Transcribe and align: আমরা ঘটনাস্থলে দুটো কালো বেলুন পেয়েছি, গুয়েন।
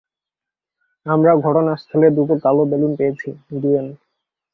আমরা 1.05 1.31
ঘটনাস্থলে 1.45 2.07
দুটো 2.17 2.35
কালো 2.43 2.63
বেলুন 2.71 2.91
পেয়েছি, 2.99 3.29
গুয়েন। 3.53 3.87